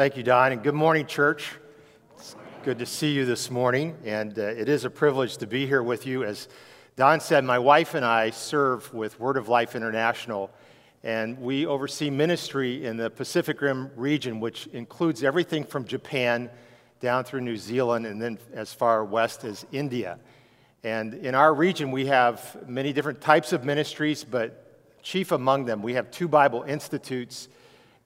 [0.00, 1.58] Thank you, Don, and good morning, church.
[2.16, 5.66] It's good to see you this morning, and uh, it is a privilege to be
[5.66, 6.24] here with you.
[6.24, 6.48] As
[6.96, 10.50] Don said, my wife and I serve with Word of Life International,
[11.04, 16.48] and we oversee ministry in the Pacific Rim region, which includes everything from Japan
[17.00, 20.18] down through New Zealand and then as far west as India.
[20.82, 25.82] And in our region, we have many different types of ministries, but chief among them,
[25.82, 27.50] we have two Bible institutes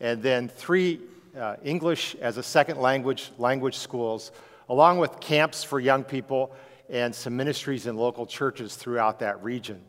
[0.00, 0.98] and then three
[1.38, 4.32] uh, English as a second language language schools,
[4.68, 6.52] along with camps for young people
[6.88, 9.80] and some ministries in local churches throughout that region.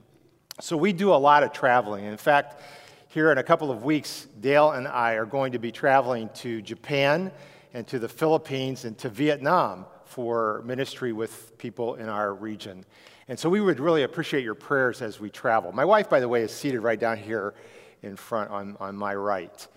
[0.61, 2.05] So we do a lot of traveling.
[2.05, 2.61] In fact,
[3.09, 6.61] here in a couple of weeks, Dale and I are going to be traveling to
[6.61, 7.31] Japan
[7.73, 12.85] and to the Philippines and to Vietnam for ministry with people in our region.
[13.27, 15.71] And so we would really appreciate your prayers as we travel.
[15.71, 17.53] My wife, by the way, is seated right down here
[18.01, 19.67] in front on, on my right.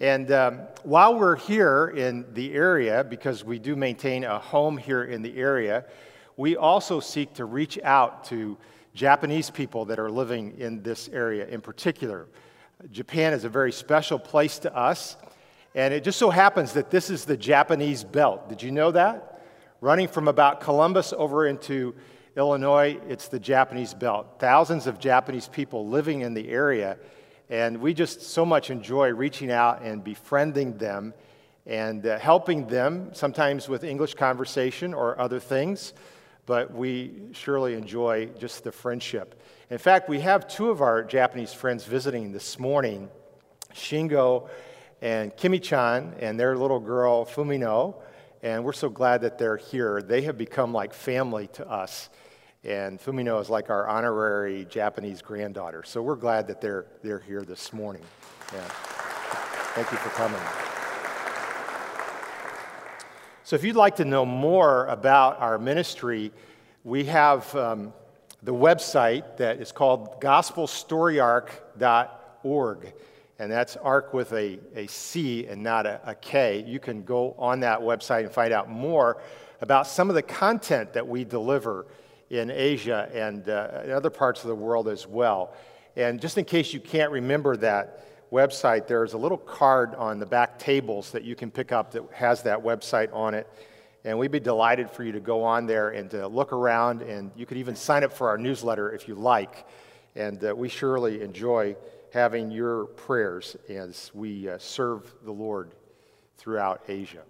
[0.00, 5.04] And um, while we're here in the area, because we do maintain a home here
[5.04, 5.86] in the area,
[6.36, 8.58] we also seek to reach out to
[8.92, 12.26] Japanese people that are living in this area in particular.
[12.90, 15.16] Japan is a very special place to us,
[15.74, 18.50] and it just so happens that this is the Japanese belt.
[18.50, 19.42] Did you know that?
[19.80, 21.94] Running from about Columbus over into
[22.36, 24.26] Illinois, it's the Japanese belt.
[24.38, 26.98] Thousands of Japanese people living in the area
[27.48, 31.14] and we just so much enjoy reaching out and befriending them
[31.66, 35.92] and uh, helping them, sometimes with English conversation or other things,
[36.46, 39.40] but we surely enjoy just the friendship.
[39.68, 43.08] In fact, we have two of our Japanese friends visiting this morning
[43.74, 44.48] Shingo
[45.02, 47.96] and Kimi chan and their little girl Fumino,
[48.42, 50.00] and we're so glad that they're here.
[50.00, 52.08] They have become like family to us.
[52.66, 55.84] And Fumino is like our honorary Japanese granddaughter.
[55.84, 58.02] So we're glad that they're, they're here this morning.
[58.52, 58.58] Yeah.
[59.74, 60.40] Thank you for coming.
[63.44, 66.32] So, if you'd like to know more about our ministry,
[66.82, 67.92] we have um,
[68.42, 72.92] the website that is called gospelstoryarc.org.
[73.38, 76.64] And that's arc with a, a C and not a, a K.
[76.66, 79.22] You can go on that website and find out more
[79.60, 81.86] about some of the content that we deliver
[82.30, 85.54] in Asia and uh, in other parts of the world as well.
[85.96, 90.26] And just in case you can't remember that website, there's a little card on the
[90.26, 93.48] back tables that you can pick up that has that website on it.
[94.04, 97.02] And we'd be delighted for you to go on there and to look around.
[97.02, 99.66] And you could even sign up for our newsletter if you like.
[100.14, 101.76] And uh, we surely enjoy
[102.12, 105.72] having your prayers as we uh, serve the Lord
[106.36, 107.22] throughout Asia.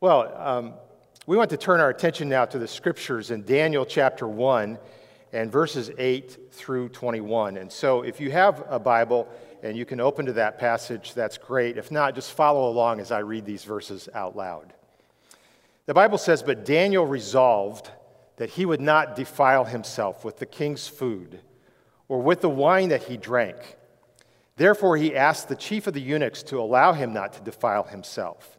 [0.00, 0.74] Well, um,
[1.26, 4.78] we want to turn our attention now to the scriptures in Daniel chapter 1
[5.32, 7.56] and verses 8 through 21.
[7.56, 9.26] And so if you have a Bible
[9.62, 11.78] and you can open to that passage, that's great.
[11.78, 14.74] If not, just follow along as I read these verses out loud.
[15.86, 17.90] The Bible says, But Daniel resolved
[18.36, 21.40] that he would not defile himself with the king's food
[22.06, 23.56] or with the wine that he drank.
[24.56, 28.58] Therefore, he asked the chief of the eunuchs to allow him not to defile himself.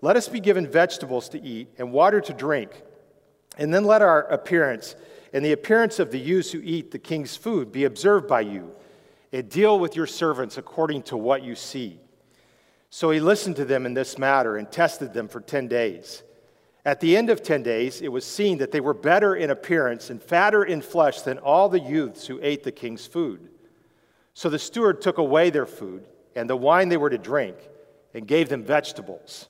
[0.00, 2.82] let us be given vegetables to eat and water to drink,
[3.56, 4.94] and then let our appearance
[5.32, 8.72] and the appearance of the youths who eat the king's food be observed by you,
[9.32, 12.00] and deal with your servants according to what you see.
[12.90, 16.22] So he listened to them in this matter and tested them for 10 days.
[16.86, 20.08] At the end of 10 days, it was seen that they were better in appearance
[20.08, 23.50] and fatter in flesh than all the youths who ate the king's food.
[24.32, 27.56] So the steward took away their food and the wine they were to drink
[28.14, 29.48] and gave them vegetables.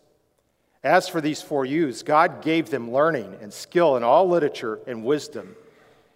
[0.85, 5.05] As for these four youths, God gave them learning and skill in all literature and
[5.05, 5.57] wisdom,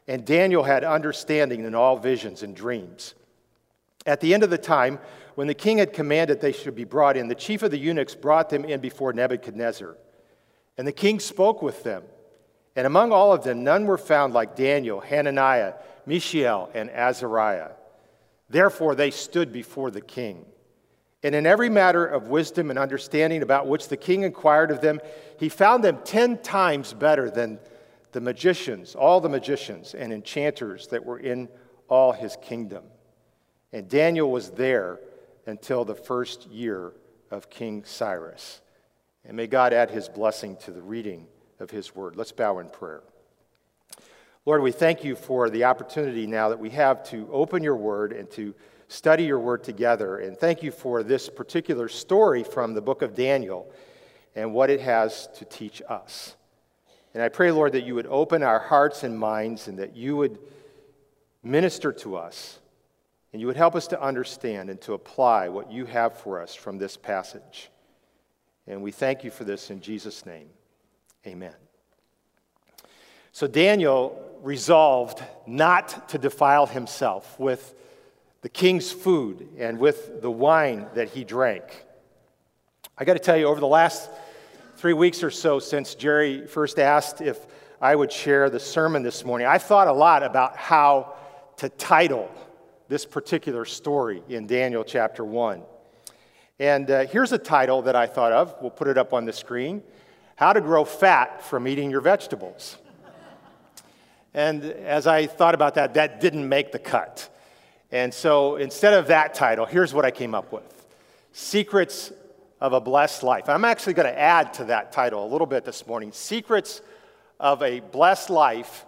[0.07, 3.15] and Daniel had understanding in all visions and dreams.
[4.07, 4.99] At the end of the time,
[5.35, 8.15] when the king had commanded they should be brought in, the chief of the eunuchs
[8.15, 9.97] brought them in before Nebuchadnezzar.
[10.77, 12.03] And the king spoke with them.
[12.75, 15.75] And among all of them, none were found like Daniel, Hananiah,
[16.07, 17.71] Mishael, and Azariah.
[18.49, 20.45] Therefore, they stood before the king.
[21.23, 25.01] And in every matter of wisdom and understanding about which the king inquired of them,
[25.39, 27.61] he found them ten times better than
[28.11, 31.49] the magicians, all the magicians and enchanters that were in
[31.89, 32.85] all his kingdom.
[33.73, 35.01] And Daniel was there
[35.47, 36.93] until the first year
[37.31, 38.61] of King Cyrus.
[39.25, 41.27] And may God add his blessing to the reading
[41.61, 42.17] of his word.
[42.17, 43.03] Let's bow in prayer.
[44.45, 48.13] Lord, we thank you for the opportunity now that we have to open your word
[48.13, 48.55] and to
[48.93, 50.19] study your word together.
[50.19, 53.73] And thank you for this particular story from the book of Daniel
[54.37, 56.37] and what it has to teach us.
[57.15, 60.17] And I pray, Lord, that you would open our hearts and minds and that you
[60.17, 60.39] would
[61.43, 62.59] minister to us
[63.33, 66.55] and you would help us to understand and to apply what you have for us
[66.55, 67.71] from this passage.
[68.67, 70.49] And we thank you for this in Jesus' name.
[71.27, 71.55] Amen.
[73.33, 77.75] So Daniel resolved not to defile himself with
[78.43, 81.85] the king's food and with the wine that he drank.
[82.99, 84.11] I got to tell you, over the last
[84.77, 87.39] three weeks or so since Jerry first asked if
[87.81, 91.15] I would share the sermon this morning, I thought a lot about how
[91.59, 92.31] to title
[92.89, 95.63] this particular story in Daniel chapter 1.
[96.59, 98.55] And uh, here's a title that I thought of.
[98.61, 99.83] We'll put it up on the screen
[100.37, 102.77] How to Grow Fat from Eating Your Vegetables.
[104.35, 107.29] And as I thought about that, that didn't make the cut.
[107.93, 110.87] And so instead of that title, here's what I came up with
[111.33, 112.11] Secrets
[112.59, 113.51] of a Blessed Life.
[113.51, 116.81] I'm actually going to add to that title a little bit this morning Secrets
[117.39, 118.87] of a Blessed Life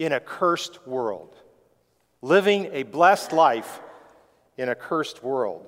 [0.00, 1.36] in a Cursed World.
[2.22, 3.80] Living a blessed life
[4.58, 5.64] in a cursed world.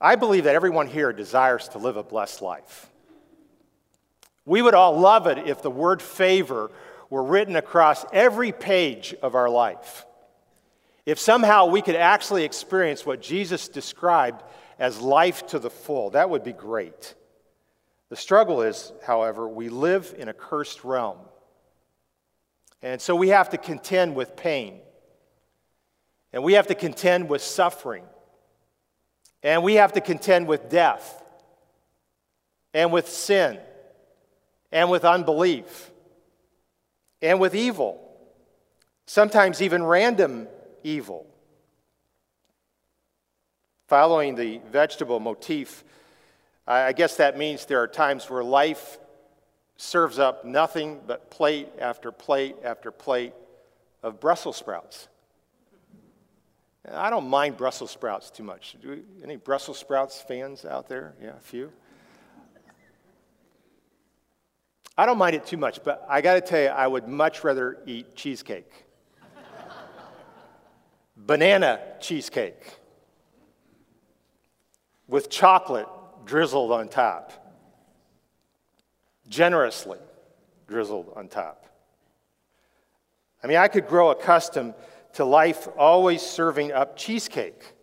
[0.00, 2.90] I believe that everyone here desires to live a blessed life.
[4.46, 6.70] We would all love it if the word favor
[7.10, 10.06] were written across every page of our life.
[11.06, 14.42] If somehow we could actually experience what Jesus described
[14.78, 17.14] as life to the full, that would be great.
[18.08, 21.18] The struggle is, however, we live in a cursed realm.
[22.82, 24.80] And so we have to contend with pain.
[26.32, 28.04] And we have to contend with suffering.
[29.42, 31.22] And we have to contend with death.
[32.74, 33.58] And with sin.
[34.72, 35.90] And with unbelief
[37.22, 38.00] and with evil,
[39.06, 40.48] sometimes even random
[40.86, 41.26] evil.
[43.88, 45.84] Following the vegetable motif,
[46.66, 48.98] I guess that means there are times where life
[49.76, 53.34] serves up nothing but plate after plate after plate
[54.02, 55.08] of Brussels sprouts.
[56.90, 58.76] I don't mind Brussels sprouts too much.
[58.84, 61.14] We, any Brussels sprouts fans out there?
[61.20, 61.72] Yeah, a few.
[64.96, 67.44] I don't mind it too much, but I got to tell you, I would much
[67.44, 68.85] rather eat cheesecake.
[71.16, 72.78] Banana cheesecake
[75.08, 75.88] with chocolate
[76.24, 77.32] drizzled on top,
[79.28, 79.98] generously
[80.68, 81.66] drizzled on top.
[83.42, 84.74] I mean, I could grow accustomed
[85.14, 87.74] to life always serving up cheesecake,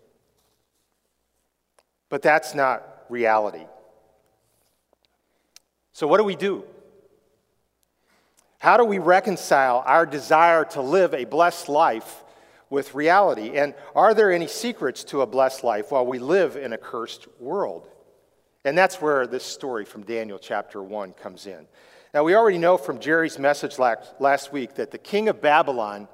[2.09, 3.65] but that's not reality.
[5.93, 6.65] So, what do we do?
[8.59, 12.22] How do we reconcile our desire to live a blessed life
[12.73, 13.55] with reality?
[13.55, 17.27] And are there any secrets to a blessed life while we live in a cursed
[17.39, 17.87] world?
[18.65, 21.67] And that's where this story from Daniel chapter 1 comes in.
[22.15, 26.07] Now, we already know from Jerry's message last week that the king of Babylon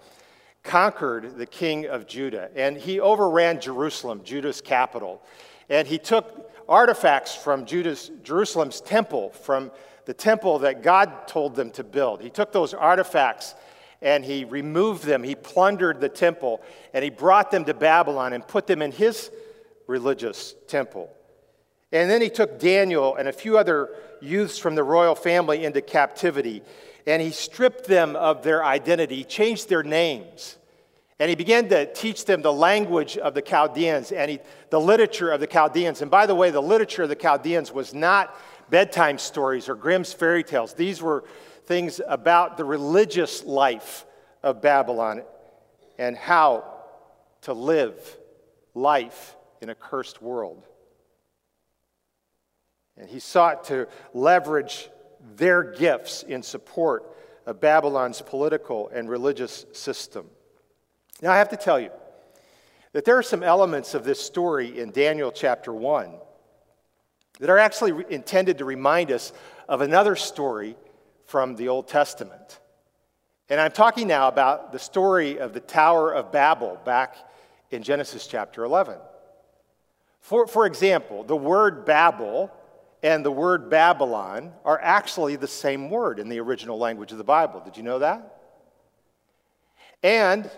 [0.63, 5.21] conquered the king of Judah, and he overran Jerusalem, Judah's capital.
[5.69, 9.71] And he took artifacts from Judah's, Jerusalem's temple, from
[10.03, 12.21] the temple that God told them to build.
[12.21, 13.55] He took those artifacts
[14.01, 15.23] and he removed them.
[15.23, 16.61] He plundered the temple
[16.93, 19.31] and he brought them to Babylon and put them in his
[19.87, 21.13] religious temple.
[21.91, 23.89] And then he took Daniel and a few other
[24.21, 26.61] youths from the royal family into captivity
[27.07, 30.57] and he stripped them of their identity, changed their names.
[31.19, 34.39] And he began to teach them the language of the Chaldeans and he,
[34.69, 36.01] the literature of the Chaldeans.
[36.01, 38.33] And by the way, the literature of the Chaldeans was not
[38.69, 40.73] bedtime stories or Grimm's fairy tales.
[40.73, 41.23] These were
[41.65, 44.05] things about the religious life
[44.43, 45.23] of Babylon
[45.97, 46.63] and how
[47.41, 48.17] to live
[48.73, 50.65] life in a cursed world.
[52.97, 54.89] And he sought to leverage
[55.35, 60.29] their gifts in support of Babylon's political and religious system.
[61.21, 61.91] Now, I have to tell you
[62.93, 66.13] that there are some elements of this story in Daniel chapter 1
[67.39, 69.33] that are actually intended to remind us
[69.67, 70.75] of another story
[71.25, 72.59] from the Old Testament.
[73.49, 77.15] And I'm talking now about the story of the Tower of Babel back
[77.71, 78.97] in Genesis chapter 11.
[80.21, 82.51] For, for example, the word Babel
[83.01, 87.23] and the word Babylon are actually the same word in the original language of the
[87.23, 87.61] Bible.
[87.61, 88.35] Did you know that?
[90.03, 90.49] And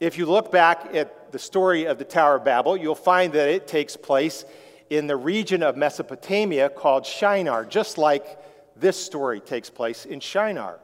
[0.00, 3.48] if you look back at the story of the Tower of Babel, you'll find that
[3.48, 4.44] it takes place
[4.92, 8.38] in the region of Mesopotamia called Shinar, just like
[8.76, 10.78] this story takes place in Shinar.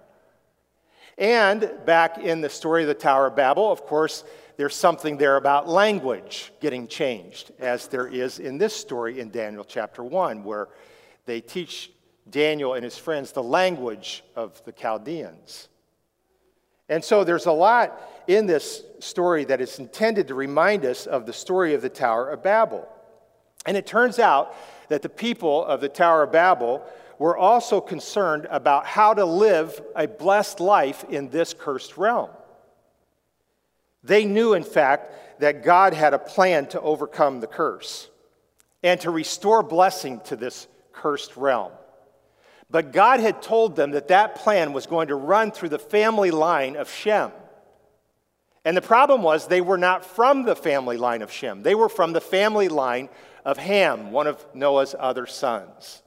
[1.19, 4.25] And back in the story of the Tower of Babel, of course,
[4.57, 9.65] there's something there about language getting changed, as there is in this story in Daniel
[9.65, 10.69] chapter 1, where
[11.27, 11.91] they teach
[12.31, 15.69] Daniel and his friends the language of the Chaldeans.
[16.89, 21.27] And so there's a lot in this story that is intended to remind us of
[21.27, 22.89] the story of the Tower of Babel.
[23.69, 24.57] And it turns out
[24.89, 26.83] that the people of the Tower of Babel
[27.19, 32.31] were also concerned about how to live a blessed life in this cursed realm.
[34.03, 38.09] They knew, in fact, that God had a plan to overcome the curse
[38.83, 41.73] and to restore blessing to this cursed realm.
[42.71, 46.31] But God had told them that that plan was going to run through the family
[46.31, 47.33] line of Shem.
[48.65, 51.63] And the problem was they were not from the family line of Shem.
[51.63, 53.11] They were from the family line
[53.49, 56.03] of Ham, one of Noah's other sons.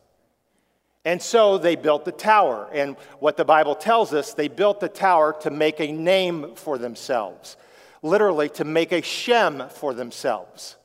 [1.04, 2.70] And so they built the tower.
[2.72, 6.78] And what the Bible tells us, they built the tower to make a name for
[6.78, 7.58] themselves,
[8.04, 10.76] literally, to make a Shem for themselves.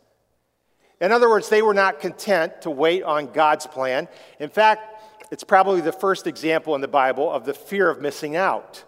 [0.98, 4.08] In other words, they were not content to wait on God's plan.
[4.40, 8.34] In fact, it's probably the first example in the Bible of the fear of missing
[8.34, 8.82] out.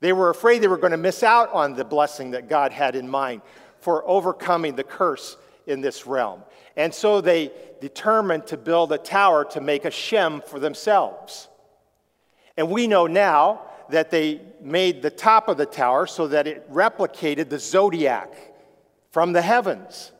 [0.00, 2.96] They were afraid they were going to miss out on the blessing that God had
[2.96, 3.42] in mind
[3.78, 5.36] for overcoming the curse
[5.68, 6.42] in this realm.
[6.76, 11.48] And so they determined to build a tower to make a Shem for themselves.
[12.56, 16.70] And we know now that they made the top of the tower so that it
[16.72, 18.32] replicated the zodiac
[19.10, 20.12] from the heavens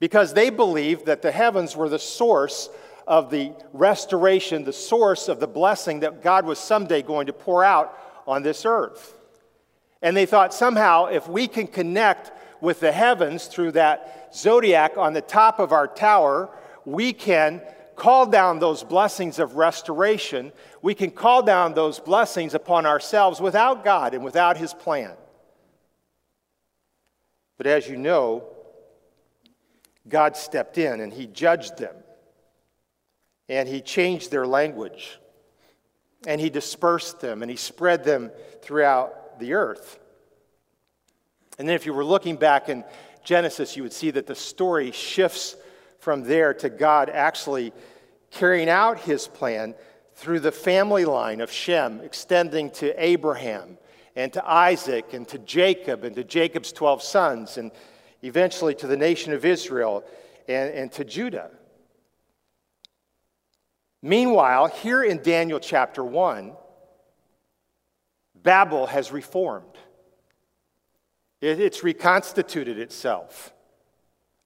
[0.00, 2.68] because they believed that the heavens were the source
[3.06, 7.64] of the restoration, the source of the blessing that God was someday going to pour
[7.64, 7.96] out
[8.26, 9.14] on this earth.
[10.00, 15.12] And they thought somehow if we can connect with the heavens through that zodiac on
[15.12, 16.50] the top of our tower,
[16.84, 17.62] we can
[17.96, 20.52] call down those blessings of restoration.
[20.80, 25.12] We can call down those blessings upon ourselves without God and without His plan.
[27.58, 28.44] But as you know,
[30.08, 31.94] God stepped in and He judged them
[33.52, 35.18] and he changed their language
[36.26, 38.30] and he dispersed them and he spread them
[38.62, 39.98] throughout the earth.
[41.58, 42.82] And then, if you were looking back in
[43.24, 45.56] Genesis, you would see that the story shifts
[45.98, 47.72] from there to God actually
[48.30, 49.74] carrying out his plan
[50.14, 53.78] through the family line of Shem, extending to Abraham
[54.16, 57.70] and to Isaac and to Jacob and to Jacob's 12 sons, and
[58.22, 60.04] eventually to the nation of Israel
[60.48, 61.50] and, and to Judah.
[64.02, 66.52] Meanwhile, here in Daniel chapter 1,
[68.34, 69.78] Babel has reformed.
[71.42, 73.52] It's reconstituted itself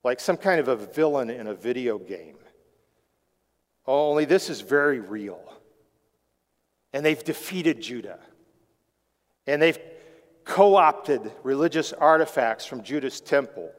[0.02, 2.36] like some kind of a villain in a video game.
[3.86, 5.40] Only this is very real.
[6.92, 8.20] And they've defeated Judah.
[9.46, 9.78] And they've
[10.44, 13.72] co opted religious artifacts from Judah's temple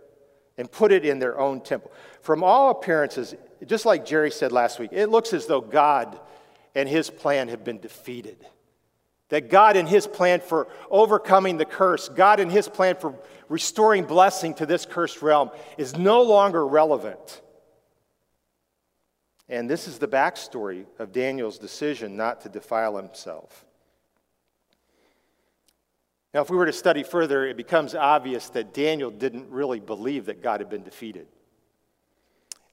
[0.58, 1.92] and put it in their own temple.
[2.22, 3.34] From all appearances,
[3.66, 6.20] just like Jerry said last week, it looks as though God
[6.76, 8.46] and his plan have been defeated.
[9.30, 13.14] That God and his plan for overcoming the curse, God and his plan for
[13.50, 17.42] restoring blessing to this cursed realm is no longer relevant.
[19.50, 23.66] And this is the backstory of Daniel's decision not to defile himself.
[26.34, 30.26] Now, if we were to study further, it becomes obvious that Daniel didn't really believe
[30.26, 31.28] that God had been defeated.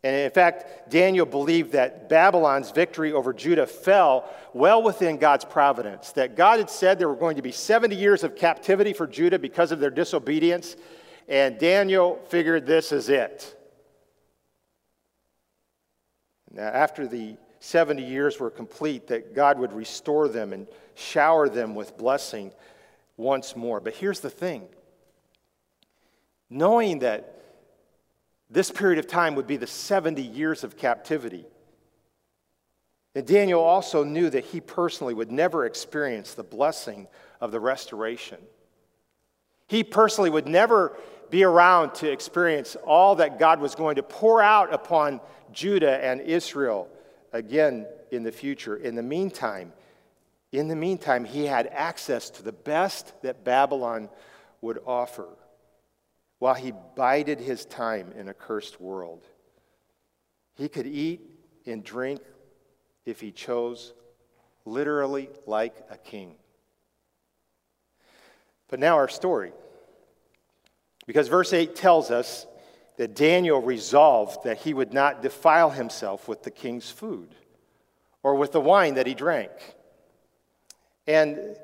[0.05, 6.13] And in fact, Daniel believed that Babylon's victory over Judah fell well within God's providence.
[6.13, 9.39] That God had said there were going to be 70 years of captivity for Judah
[9.39, 10.77] because of their disobedience,
[11.27, 13.59] and Daniel figured this is it.
[16.53, 21.75] Now, after the 70 years were complete, that God would restore them and shower them
[21.75, 22.53] with blessing
[23.17, 23.81] once more.
[23.81, 24.69] But here's the thing
[26.51, 27.35] knowing that
[28.55, 31.45] this period of time would be the 70 years of captivity.
[33.17, 37.09] And Daniel also knew that he personally would never experience the blessing
[37.41, 38.39] of the restoration.
[39.67, 40.97] He personally would never
[41.31, 45.21] be around to experience all that God was going to pour out upon
[45.53, 46.89] Judah and Israel
[47.33, 48.77] again in the future.
[48.77, 49.73] In the meantime,
[50.53, 54.09] in the meantime, he had access to the best that Babylon
[54.61, 55.27] would offer
[56.45, 59.25] while he bided his time in a cursed world.
[60.57, 61.23] He could eat
[61.65, 62.21] and drink
[63.07, 63.95] if he chose,
[64.67, 66.35] literally like a king.
[68.69, 69.53] But now our story.
[71.07, 72.47] Because verse 8 tells us
[72.99, 77.35] that Daniel resolved that he would not defile himself with the king's food
[78.23, 79.51] or with the wine that he drank.
[81.07, 81.57] And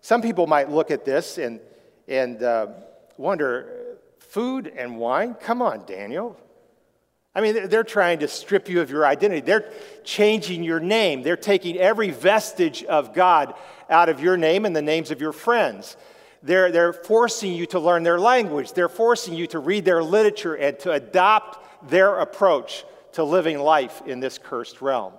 [0.00, 1.60] some people might look at this and,
[2.08, 2.66] and uh,
[3.16, 3.83] wonder
[4.34, 5.34] food and wine?
[5.34, 6.36] Come on, Daniel.
[7.36, 9.40] I mean, they're trying to strip you of your identity.
[9.40, 9.70] They're
[10.02, 11.22] changing your name.
[11.22, 13.54] They're taking every vestige of God
[13.88, 15.96] out of your name and the names of your friends.
[16.42, 18.72] They're, they're forcing you to learn their language.
[18.72, 24.02] They're forcing you to read their literature and to adopt their approach to living life
[24.04, 25.12] in this cursed realm.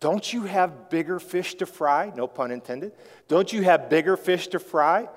[0.00, 2.12] Don't you have bigger fish to fry?
[2.16, 2.90] No pun intended.
[3.28, 5.08] Don't you have bigger fish to fry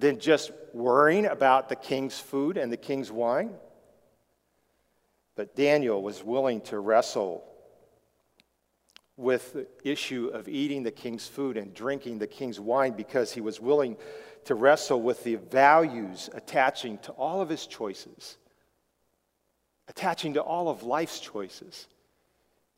[0.00, 3.52] than just worrying about the king's food and the king's wine?
[5.36, 7.44] But Daniel was willing to wrestle
[9.16, 13.42] with the issue of eating the king's food and drinking the king's wine because he
[13.42, 13.96] was willing
[14.46, 18.38] to wrestle with the values attaching to all of his choices,
[19.88, 21.86] attaching to all of life's choices,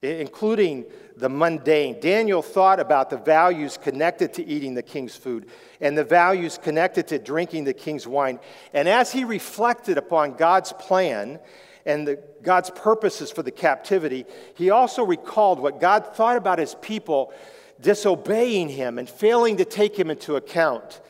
[0.02, 0.84] including
[1.16, 2.00] the mundane.
[2.00, 5.46] Daniel thought about the values connected to eating the king's food
[5.80, 8.40] and the values connected to drinking the king's wine.
[8.72, 11.38] And as he reflected upon God's plan,
[11.84, 16.76] and the, God's purposes for the captivity, he also recalled what God thought about his
[16.76, 17.32] people
[17.80, 21.00] disobeying him and failing to take him into account.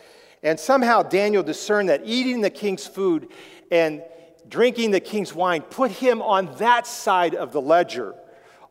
[0.42, 3.28] And somehow Daniel discerned that eating the king's food
[3.70, 4.02] and
[4.48, 8.14] drinking the king's wine put him on that side of the ledger,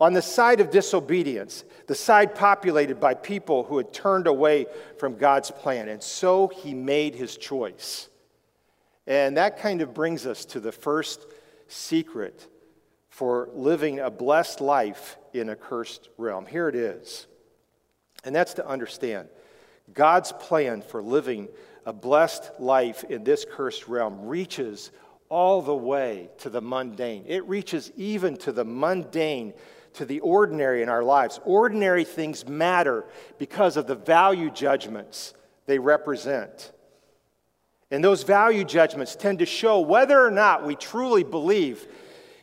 [0.01, 4.65] on the side of disobedience, the side populated by people who had turned away
[4.97, 5.87] from God's plan.
[5.89, 8.09] And so he made his choice.
[9.05, 11.27] And that kind of brings us to the first
[11.67, 12.47] secret
[13.09, 16.47] for living a blessed life in a cursed realm.
[16.47, 17.27] Here it is.
[18.23, 19.27] And that's to understand
[19.93, 21.47] God's plan for living
[21.85, 24.91] a blessed life in this cursed realm reaches
[25.29, 27.23] all the way to the mundane.
[27.27, 29.53] It reaches even to the mundane,
[29.93, 31.39] to the ordinary in our lives.
[31.45, 33.05] Ordinary things matter
[33.37, 35.33] because of the value judgments
[35.65, 36.71] they represent.
[37.89, 41.87] And those value judgments tend to show whether or not we truly believe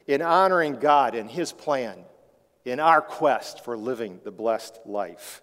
[0.07, 2.05] in honoring God and His plan
[2.65, 5.43] in our quest for living the blessed life.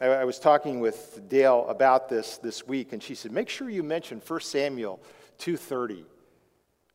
[0.00, 3.68] I, I was talking with Dale about this this week, and she said, Make sure
[3.68, 5.00] you mention 1 Samuel
[5.38, 6.04] 2.30.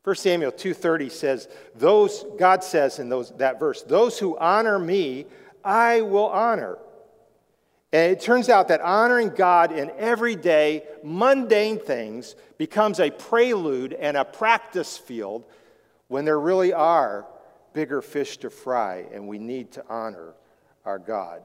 [0.04, 5.26] 1 Samuel 2.30 says, those, God says in those, that verse, those who honor me,
[5.64, 6.78] I will honor.
[7.92, 14.16] And it turns out that honoring God in everyday, mundane things becomes a prelude and
[14.16, 15.44] a practice field
[16.08, 17.26] when there really are
[17.72, 20.34] bigger fish to fry, and we need to honor
[20.84, 21.42] our God.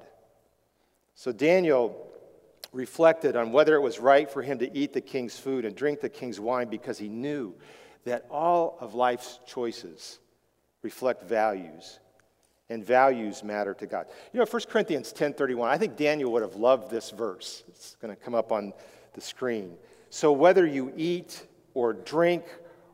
[1.16, 2.08] So Daniel
[2.74, 6.02] reflected on whether it was right for him to eat the king's food and drink
[6.02, 7.56] the king's wine because he knew
[8.08, 10.20] that all of life's choices
[10.82, 12.00] reflect values
[12.70, 14.08] and values matter to God.
[14.32, 17.64] You know, 1 Corinthians 10:31, I think Daniel would have loved this verse.
[17.68, 18.74] It's going to come up on
[19.14, 19.78] the screen.
[20.10, 22.46] So whether you eat or drink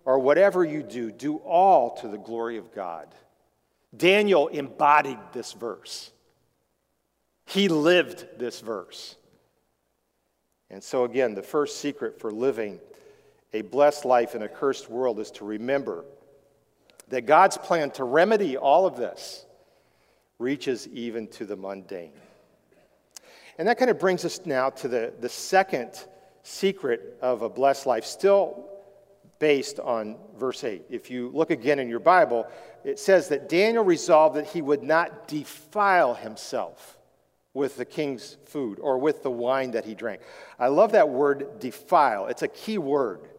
[0.04, 3.08] or whatever you do, do all to the glory of God.
[3.95, 6.12] Daniel embodied this verse.
[7.45, 9.15] He lived this verse.
[10.71, 12.80] And so, again, the first secret for living
[13.53, 16.05] a blessed life in a cursed world is to remember
[17.09, 19.45] that God's plan to remedy all of this
[20.39, 22.13] reaches even to the mundane.
[23.57, 26.05] And that kind of brings us now to the, the second
[26.41, 28.67] secret of a blessed life, still
[29.37, 30.83] based on verse 8.
[30.89, 32.47] If you look again in your Bible,
[32.83, 36.97] it says that Daniel resolved that he would not defile himself
[37.53, 40.21] with the king's food or with the wine that he drank.
[40.57, 43.29] I love that word defile, it's a key word.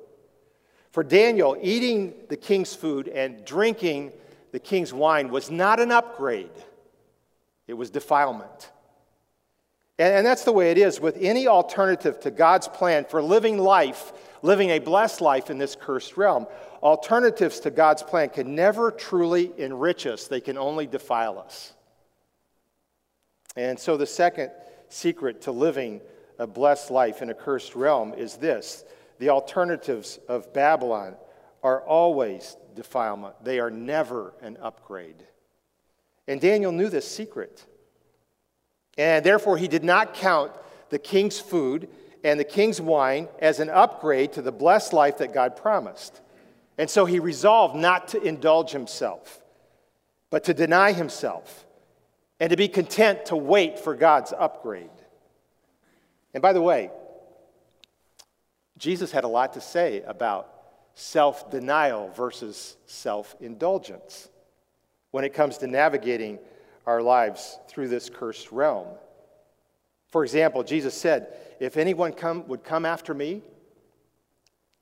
[0.94, 4.12] For Daniel, eating the king's food and drinking
[4.52, 6.52] the king's wine was not an upgrade
[7.66, 8.70] it was defilement.
[9.98, 13.58] And, and that's the way it is with any alternative to God's plan for living
[13.58, 16.46] life, living a blessed life in this cursed realm.
[16.80, 21.72] Alternatives to God's plan can never truly enrich us, they can only defile us.
[23.56, 24.52] And so, the second
[24.90, 26.00] secret to living
[26.38, 28.84] a blessed life in a cursed realm is this
[29.18, 31.16] the alternatives of Babylon
[31.62, 35.24] are always defilement, they are never an upgrade.
[36.26, 37.64] And Daniel knew this secret.
[38.96, 40.52] And therefore, he did not count
[40.90, 41.88] the king's food
[42.22, 46.20] and the king's wine as an upgrade to the blessed life that God promised.
[46.78, 49.40] And so he resolved not to indulge himself,
[50.30, 51.66] but to deny himself
[52.40, 54.90] and to be content to wait for God's upgrade.
[56.32, 56.90] And by the way,
[58.78, 60.50] Jesus had a lot to say about
[60.94, 64.28] self denial versus self indulgence
[65.10, 66.38] when it comes to navigating
[66.86, 68.88] our lives through this cursed realm.
[70.08, 73.42] For example, Jesus said, If anyone come, would come after me,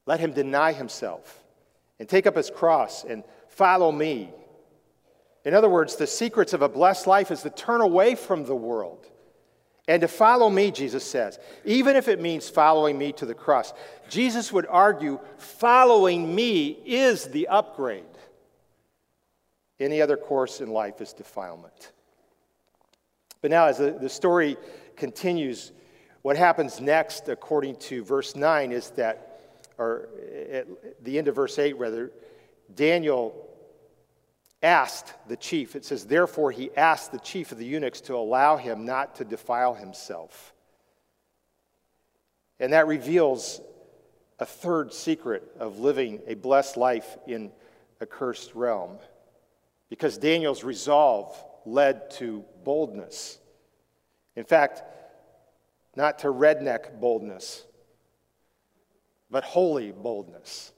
[0.07, 1.43] let him deny himself
[1.99, 4.31] and take up his cross and follow me.
[5.45, 8.55] In other words, the secrets of a blessed life is to turn away from the
[8.55, 9.07] world
[9.89, 13.73] and to follow me, Jesus says, even if it means following me to the cross.
[14.09, 18.05] Jesus would argue following me is the upgrade.
[19.81, 21.93] Any other course in life is defilement.
[23.41, 24.57] But now, as the, the story
[24.95, 25.73] continues,
[26.23, 29.41] what happens next, according to verse 9, is that,
[29.79, 30.09] or
[30.53, 32.13] at the end of verse 8, rather,
[32.77, 33.52] Daniel
[34.63, 38.57] asked the chief, it says, therefore he asked the chief of the eunuchs to allow
[38.57, 40.55] him not to defile himself.
[42.61, 43.61] And that reveals
[44.39, 47.51] a third secret of living a blessed life in
[48.01, 48.99] a cursed realm.
[49.89, 53.39] Because Daniel's resolve led to boldness.
[54.37, 54.83] In fact,
[55.97, 57.65] not to redneck boldness,
[59.31, 60.73] but holy boldness.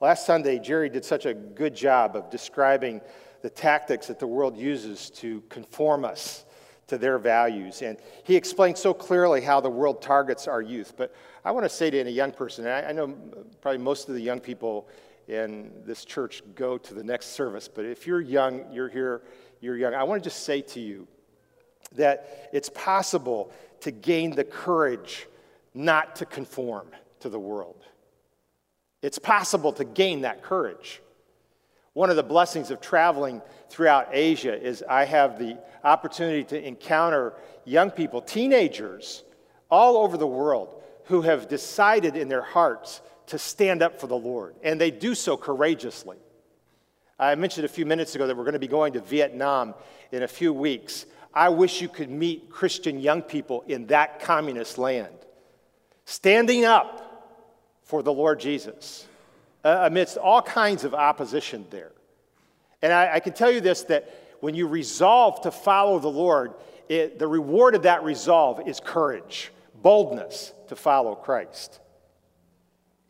[0.00, 3.02] Last Sunday, Jerry did such a good job of describing
[3.42, 6.46] the tactics that the world uses to conform us
[6.86, 7.82] to their values.
[7.82, 10.94] And he explained so clearly how the world targets our youth.
[10.96, 13.14] But I want to say to any young person, and I, know
[13.60, 14.88] probably most of the young people
[15.28, 19.20] in this church go to the next service, but if you're young, you're here,
[19.60, 21.06] you're young, I want to just say to you,
[21.94, 25.26] that it's possible to gain the courage
[25.74, 26.88] not to conform
[27.20, 27.84] to the world.
[29.02, 31.00] It's possible to gain that courage.
[31.92, 37.34] One of the blessings of traveling throughout Asia is I have the opportunity to encounter
[37.64, 39.24] young people, teenagers,
[39.70, 44.16] all over the world who have decided in their hearts to stand up for the
[44.16, 46.18] Lord, and they do so courageously.
[47.18, 49.74] I mentioned a few minutes ago that we're going to be going to Vietnam
[50.10, 51.06] in a few weeks.
[51.34, 55.14] I wish you could meet Christian young people in that communist land,
[56.04, 57.09] standing up
[57.90, 59.04] for the Lord Jesus
[59.64, 61.90] uh, amidst all kinds of opposition there.
[62.82, 66.54] And I, I, can tell you this that when you resolve to follow the Lord,
[66.88, 69.50] it, the reward of that resolve is courage,
[69.82, 71.80] boldness to follow Christ.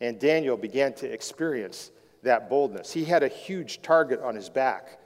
[0.01, 1.91] And Daniel began to experience
[2.23, 2.91] that boldness.
[2.91, 4.99] He had a huge target on his back.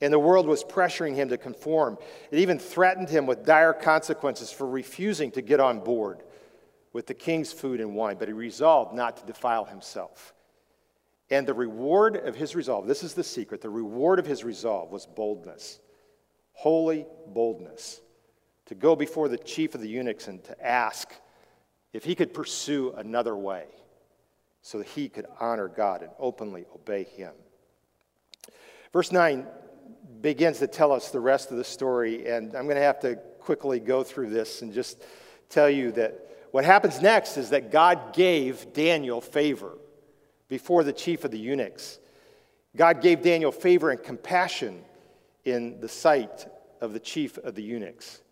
[0.00, 1.98] And the world was pressuring him to conform.
[2.30, 6.22] It even threatened him with dire consequences for refusing to get on board
[6.94, 10.32] with the king's food and wine, but he resolved not to defile himself.
[11.28, 14.90] And the reward of his resolve, this is the secret, the reward of his resolve
[14.90, 15.80] was boldness,
[16.52, 18.00] holy boldness,
[18.66, 21.12] to go before the chief of the eunuchs and to ask
[21.92, 23.66] if he could pursue another way
[24.62, 27.32] so that he could honor God and openly obey him.
[28.92, 29.46] Verse 9
[30.20, 33.16] begins to tell us the rest of the story, and I'm going to have to
[33.40, 35.02] quickly go through this and just
[35.48, 36.20] tell you that
[36.54, 39.76] what happens next is that God gave Daniel favor
[40.46, 41.98] before the chief of the eunuchs.
[42.76, 44.84] God gave Daniel favor and compassion
[45.44, 46.46] in the sight
[46.80, 48.22] of the chief of the eunuchs.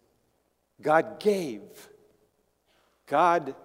[0.80, 1.62] God gave.
[3.08, 3.56] God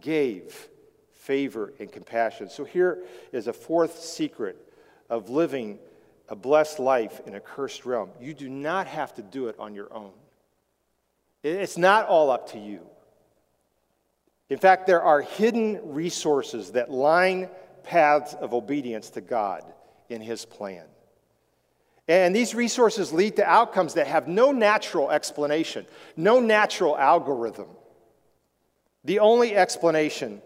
[0.00, 0.66] gave
[1.12, 2.48] favor and compassion.
[2.48, 3.02] So here
[3.32, 4.56] is a fourth secret
[5.10, 5.78] of living
[6.30, 8.08] a blessed life in a cursed realm.
[8.18, 10.12] You do not have to do it on your own.
[11.42, 12.80] It's not all up to you.
[14.48, 17.48] In fact, there are hidden resources that line
[17.82, 19.62] paths of obedience to God
[20.08, 20.84] in His plan.
[22.08, 27.66] And these resources lead to outcomes that have no natural explanation, no natural algorithm.
[29.04, 30.40] The only explanation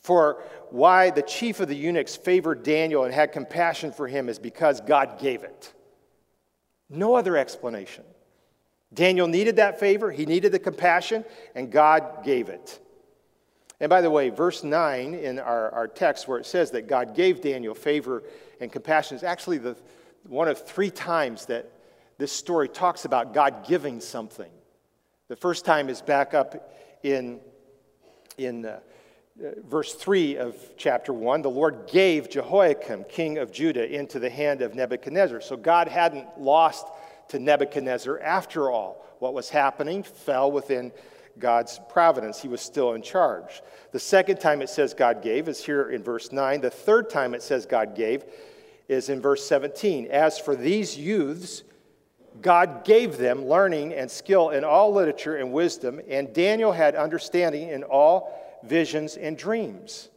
[0.00, 4.38] for why the chief of the eunuchs favored Daniel and had compassion for him is
[4.38, 5.72] because God gave it.
[6.88, 8.04] No other explanation.
[8.92, 11.24] Daniel needed that favor, he needed the compassion,
[11.54, 12.80] and God gave it.
[13.78, 17.14] And by the way, verse 9 in our, our text, where it says that God
[17.14, 18.22] gave Daniel favor
[18.60, 19.76] and compassion, is actually the,
[20.26, 21.70] one of three times that
[22.18, 24.50] this story talks about God giving something.
[25.28, 27.40] The first time is back up in,
[28.36, 28.80] in uh,
[29.64, 34.60] verse 3 of chapter 1, the Lord gave Jehoiakim, king of Judah, into the hand
[34.60, 35.40] of Nebuchadnezzar.
[35.40, 36.86] So God hadn't lost
[37.30, 39.04] to Nebuchadnezzar after all.
[39.18, 40.92] What was happening fell within
[41.38, 42.40] God's providence.
[42.40, 43.62] He was still in charge.
[43.92, 46.60] The second time it says God gave is here in verse 9.
[46.60, 48.24] The third time it says God gave
[48.88, 50.08] is in verse 17.
[50.10, 51.62] As for these youths,
[52.42, 57.68] God gave them learning and skill in all literature and wisdom, and Daniel had understanding
[57.68, 60.08] in all visions, and dreams.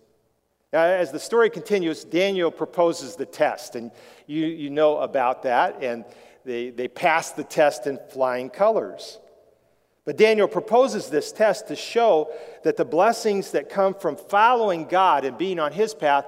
[0.71, 3.91] Now, as the story continues, Daniel proposes the test, and
[4.27, 6.03] you, you know about that, and
[6.45, 9.19] they, they pass the test in flying colors.
[10.05, 12.29] But Daniel proposes this test to show
[12.63, 16.25] that the blessings that come from following God and being on his path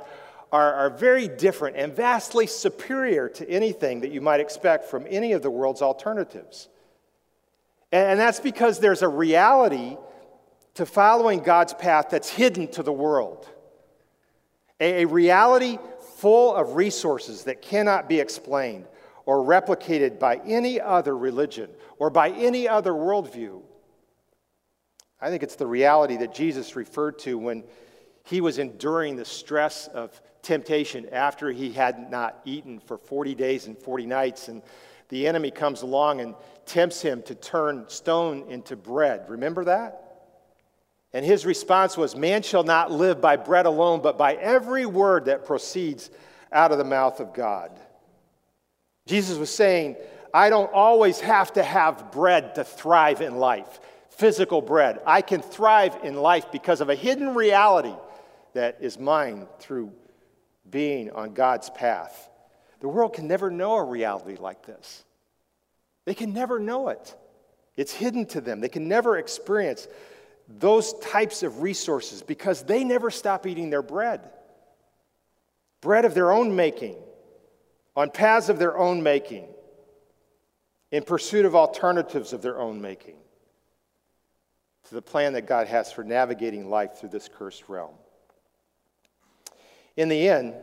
[0.51, 5.33] are, are very different and vastly superior to anything that you might expect from any
[5.33, 6.69] of the world's alternatives.
[7.91, 9.97] And, and that's because there's a reality
[10.75, 13.49] to following God's path that's hidden to the world.
[14.79, 15.77] A, a reality
[16.17, 18.85] full of resources that cannot be explained
[19.25, 23.61] or replicated by any other religion or by any other worldview.
[25.19, 27.63] I think it's the reality that Jesus referred to when
[28.23, 33.67] he was enduring the stress of temptation after he had not eaten for 40 days
[33.67, 34.47] and 40 nights.
[34.47, 34.61] And
[35.09, 36.35] the enemy comes along and
[36.65, 39.29] tempts him to turn stone into bread.
[39.29, 40.01] Remember that?
[41.13, 45.25] And his response was, Man shall not live by bread alone, but by every word
[45.25, 46.09] that proceeds
[46.51, 47.71] out of the mouth of God.
[49.05, 49.95] Jesus was saying,
[50.33, 54.99] I don't always have to have bread to thrive in life, physical bread.
[55.05, 57.93] I can thrive in life because of a hidden reality
[58.53, 59.91] that is mine through
[60.69, 62.29] being on God's path.
[62.79, 65.03] The world can never know a reality like this.
[66.05, 67.15] They can never know it.
[67.75, 68.59] It's hidden to them.
[68.59, 69.87] They can never experience
[70.47, 74.21] those types of resources because they never stop eating their bread.
[75.81, 76.95] Bread of their own making,
[77.95, 79.47] on paths of their own making,
[80.91, 83.15] in pursuit of alternatives of their own making
[84.87, 87.95] to the plan that God has for navigating life through this cursed realm.
[89.97, 90.53] In the end,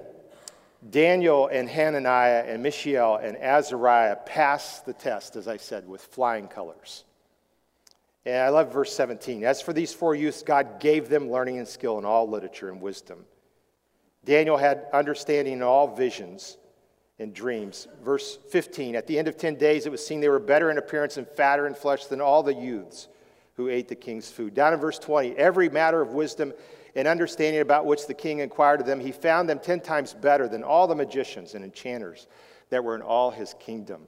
[0.88, 6.48] Daniel and Hananiah and Mishael and Azariah passed the test, as I said, with flying
[6.48, 7.04] colors.
[8.24, 9.44] And I love verse 17.
[9.44, 12.80] As for these four youths, God gave them learning and skill in all literature and
[12.80, 13.24] wisdom.
[14.24, 16.56] Daniel had understanding in all visions
[17.18, 17.88] and dreams.
[18.04, 20.78] Verse 15 At the end of 10 days, it was seen they were better in
[20.78, 23.08] appearance and fatter in flesh than all the youths
[23.54, 24.54] who ate the king's food.
[24.54, 26.52] Down in verse 20, every matter of wisdom
[26.94, 30.48] and understanding about which the king inquired of them, he found them 10 times better
[30.48, 32.26] than all the magicians and enchanters
[32.70, 34.02] that were in all his kingdom.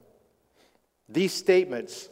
[1.09, 2.09] These statements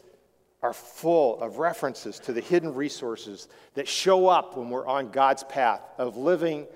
[0.63, 5.43] are full of references to the hidden resources that show up when we're on God's
[5.45, 6.67] path of living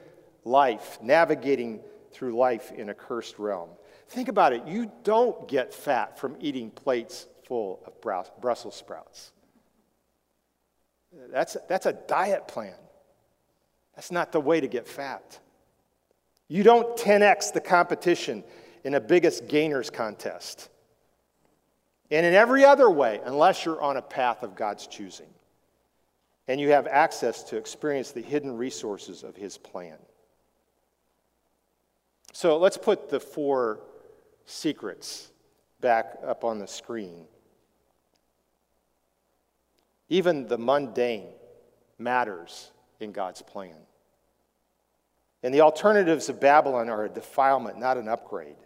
[0.44, 3.68] life, navigating through life in a cursed realm.
[4.08, 4.66] Think about it.
[4.66, 8.00] You don't get fat from eating plates full of
[8.40, 9.32] Brussels sprouts.
[11.30, 12.74] That's, that's a diet plan.
[13.94, 15.38] That's not the way to get fat.
[16.48, 18.44] You don't 10x the competition
[18.84, 20.68] in a biggest gainers contest.
[22.10, 25.26] And in every other way, unless you're on a path of God's choosing
[26.46, 29.96] and you have access to experience the hidden resources of His plan.
[32.32, 33.80] So let's put the four
[34.46, 35.30] secrets
[35.80, 37.26] back up on the screen.
[40.08, 41.28] Even the mundane
[41.98, 43.76] matters in God's plan.
[45.42, 48.56] And the alternatives of Babylon are a defilement, not an upgrade.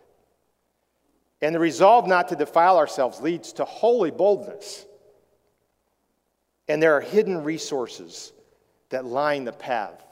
[1.43, 4.87] And the resolve not to defile ourselves leads to holy boldness.
[6.69, 8.33] And there are hidden resources
[8.91, 10.05] that line the path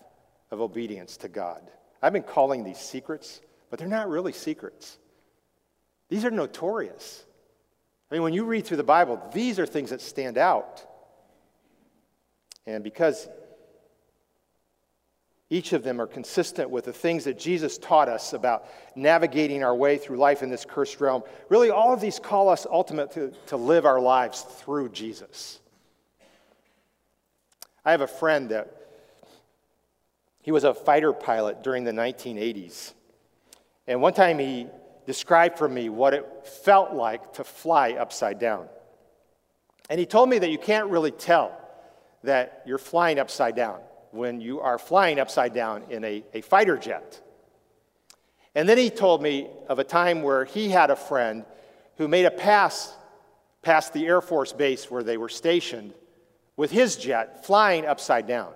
[0.50, 1.62] of obedience to God.
[2.02, 4.98] I've been calling these secrets, but they're not really secrets.
[6.09, 7.25] These are notorious.
[8.11, 10.85] I mean, when you read through the Bible, these are things that stand out.
[12.66, 13.29] And because
[15.51, 19.75] each of them are consistent with the things that Jesus taught us about navigating our
[19.75, 21.23] way through life in this cursed realm.
[21.49, 25.61] Really, all of these call us ultimately to, to live our lives through Jesus.
[27.85, 28.75] I have a friend that
[30.42, 32.92] he was a fighter pilot during the 1980s.
[33.87, 34.66] And one time he
[35.09, 38.68] described for me what it felt like to fly upside down.
[39.88, 41.59] And he told me that you can't really tell
[42.25, 46.77] that you're flying upside down when you are flying upside down in a, a fighter
[46.77, 47.23] jet.
[48.55, 51.47] And then he told me of a time where he had a friend
[51.97, 52.94] who made a pass
[53.62, 55.94] past the Air Force base where they were stationed
[56.55, 58.53] with his jet flying upside down.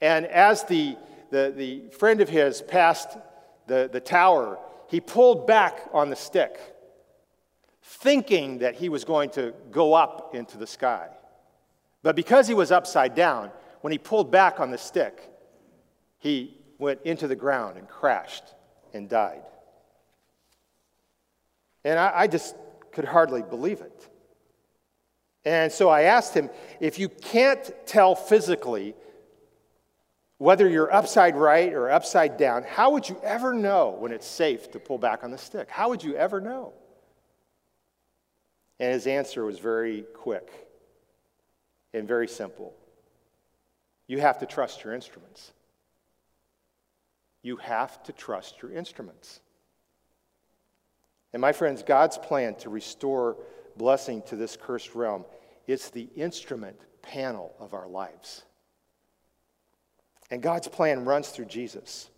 [0.00, 0.96] And as the,
[1.30, 3.10] the, the friend of his passed
[3.66, 6.58] the, the tower, he pulled back on the stick,
[7.82, 11.08] thinking that he was going to go up into the sky.
[12.02, 15.30] But because he was upside down, when he pulled back on the stick,
[16.18, 18.44] he went into the ground and crashed
[18.92, 19.42] and died.
[21.84, 22.56] And I, I just
[22.92, 24.08] could hardly believe it.
[25.44, 28.94] And so I asked him if you can't tell physically
[30.38, 34.70] Whether you're upside right or upside down, how would you ever know when it's safe
[34.72, 35.70] to pull back on the stick?
[35.70, 36.74] How would you ever know?
[38.78, 40.50] And his answer was very quick
[41.94, 42.74] and very simple.
[44.06, 45.52] You have to trust your instruments.
[47.42, 49.40] You have to trust your instruments.
[51.32, 53.38] And my friends, God's plan to restore
[53.76, 55.24] blessing to this cursed realm,
[55.66, 58.44] it's the instrument panel of our lives.
[60.30, 62.10] And God's plan runs through Jesus.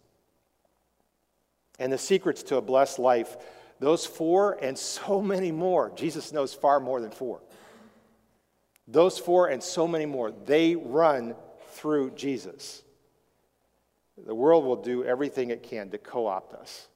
[1.78, 3.36] And the secrets to a blessed life,
[3.80, 7.40] those four and so many more, Jesus knows far more than four.
[8.86, 11.34] Those four and so many more, they run
[11.72, 12.82] through Jesus.
[14.26, 16.88] The world will do everything it can to co opt us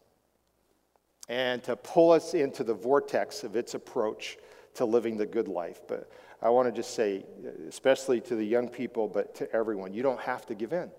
[1.28, 4.38] and to pull us into the vortex of its approach
[4.74, 5.80] to living the good life.
[5.86, 7.24] But I want to just say,
[7.68, 10.90] especially to the young people, but to everyone, you don't have to give in.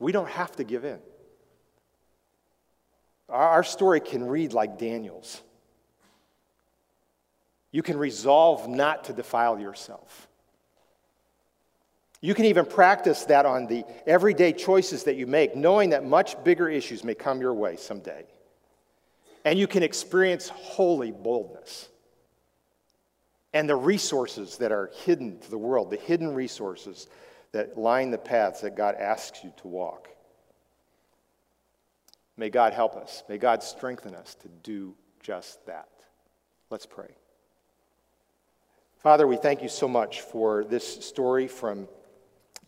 [0.00, 0.98] We don't have to give in.
[3.28, 5.40] Our story can read like Daniel's.
[7.70, 10.26] You can resolve not to defile yourself.
[12.20, 16.42] You can even practice that on the everyday choices that you make, knowing that much
[16.42, 18.24] bigger issues may come your way someday.
[19.44, 21.88] And you can experience holy boldness
[23.52, 27.06] and the resources that are hidden to the world, the hidden resources
[27.52, 30.08] that line the paths that God asks you to walk.
[32.36, 33.22] May God help us.
[33.28, 35.88] May God strengthen us to do just that.
[36.70, 37.10] Let's pray.
[39.02, 41.88] Father, we thank you so much for this story from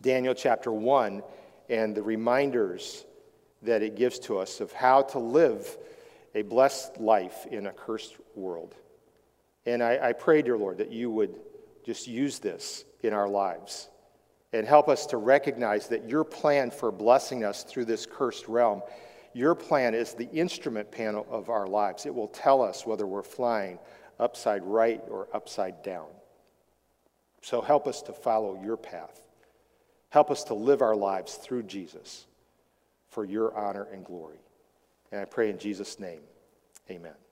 [0.01, 1.23] Daniel chapter 1
[1.69, 3.05] and the reminders
[3.61, 5.77] that it gives to us of how to live
[6.35, 8.75] a blessed life in a cursed world.
[9.65, 11.39] And I, I pray, dear Lord, that you would
[11.85, 13.89] just use this in our lives
[14.53, 18.83] and help us to recognize that your plan for blessing us through this cursed realm,
[19.33, 22.05] your plan is the instrument panel of our lives.
[22.05, 23.79] It will tell us whether we're flying
[24.19, 26.05] upside right or upside down.
[27.41, 29.19] So help us to follow your path.
[30.09, 32.27] Help us to live our lives through Jesus
[33.09, 34.39] for your honor and glory.
[35.11, 36.21] And I pray in Jesus' name,
[36.89, 37.22] amen.